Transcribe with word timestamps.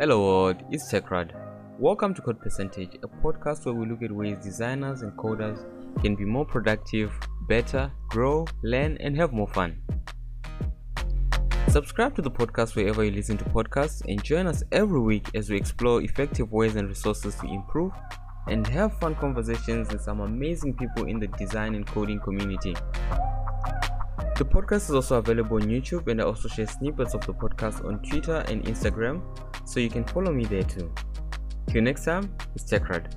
Hello 0.00 0.24
world, 0.24 0.56
it's 0.70 0.90
TechRad. 0.90 1.32
Welcome 1.78 2.14
to 2.14 2.22
Code 2.22 2.40
Percentage, 2.40 2.94
a 3.02 3.06
podcast 3.06 3.66
where 3.66 3.74
we 3.74 3.84
look 3.84 4.02
at 4.02 4.10
ways 4.10 4.38
designers 4.42 5.02
and 5.02 5.12
coders 5.12 5.62
can 6.00 6.14
be 6.14 6.24
more 6.24 6.46
productive, 6.46 7.12
better, 7.50 7.92
grow, 8.08 8.46
learn, 8.62 8.96
and 9.00 9.14
have 9.14 9.34
more 9.34 9.48
fun. 9.48 9.78
Subscribe 11.68 12.16
to 12.16 12.22
the 12.22 12.30
podcast 12.30 12.76
wherever 12.76 13.04
you 13.04 13.10
listen 13.10 13.36
to 13.36 13.44
podcasts 13.44 14.00
and 14.08 14.24
join 14.24 14.46
us 14.46 14.62
every 14.72 15.00
week 15.00 15.26
as 15.34 15.50
we 15.50 15.58
explore 15.58 16.00
effective 16.00 16.50
ways 16.50 16.76
and 16.76 16.88
resources 16.88 17.34
to 17.34 17.46
improve 17.46 17.92
and 18.48 18.66
have 18.68 18.98
fun 19.00 19.14
conversations 19.16 19.92
with 19.92 20.00
some 20.00 20.20
amazing 20.20 20.72
people 20.72 21.04
in 21.08 21.20
the 21.20 21.26
design 21.26 21.74
and 21.74 21.86
coding 21.86 22.20
community. 22.20 22.72
The 24.38 24.46
podcast 24.46 24.88
is 24.88 24.92
also 24.92 25.18
available 25.18 25.58
on 25.58 25.64
YouTube 25.64 26.08
and 26.08 26.22
I 26.22 26.24
also 26.24 26.48
share 26.48 26.66
snippets 26.66 27.12
of 27.12 27.20
the 27.26 27.34
podcast 27.34 27.84
on 27.84 28.00
Twitter 28.00 28.36
and 28.48 28.64
Instagram, 28.64 29.20
so 29.70 29.78
you 29.78 29.88
can 29.88 30.04
follow 30.04 30.32
me 30.32 30.44
there 30.44 30.64
too. 30.64 30.92
Till 31.68 31.82
next 31.82 32.04
time, 32.04 32.34
it's 32.56 32.64
TechRad. 32.64 33.14